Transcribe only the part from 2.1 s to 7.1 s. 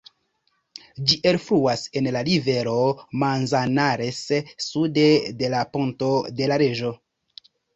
la rivero Manzanares, sude de la Ponto de la Reĝo.